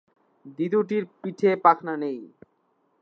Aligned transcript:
দ্বিতীয়টির 0.57 1.03
পিঠে 1.19 1.51
পাখনা 1.63 1.93
নেই। 1.97 2.19